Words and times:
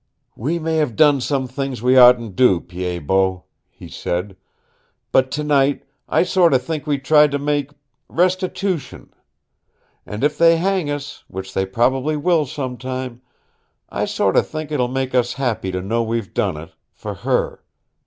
"We 0.35 0.57
may 0.57 0.77
have 0.77 0.95
done 0.95 1.21
some 1.21 1.47
things 1.47 1.83
we 1.83 1.95
oughtn't 1.95 2.35
to, 2.35 2.59
Pied 2.61 3.05
Bot," 3.05 3.43
he 3.69 3.87
said, 3.87 4.35
"but 5.11 5.29
tonight 5.29 5.83
I 6.09 6.23
sort 6.23 6.55
o' 6.55 6.57
think 6.57 6.87
we've 6.87 7.03
tried 7.03 7.29
to 7.29 7.37
make 7.37 7.69
restitution. 8.09 9.13
And 10.07 10.23
if 10.23 10.39
they 10.39 10.57
hang 10.57 10.89
us, 10.89 11.23
which 11.27 11.53
they 11.53 11.67
probably 11.67 12.17
will 12.17 12.47
some 12.47 12.77
time, 12.77 13.21
I 13.89 14.05
sort 14.05 14.35
o' 14.35 14.41
think 14.41 14.71
it'll 14.71 14.87
make 14.87 15.13
us 15.13 15.33
happy 15.33 15.71
to 15.71 15.83
know 15.83 16.01
we've 16.01 16.33
done 16.33 16.57
it 16.57 16.71
for 16.91 17.13
her. 17.13 17.61